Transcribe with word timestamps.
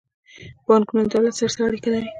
بانکونه 0.65 1.01
د 1.05 1.09
دولت 1.13 1.33
سره 1.37 1.51
څه 1.55 1.59
اړیکه 1.67 1.89
لري؟ 1.93 2.09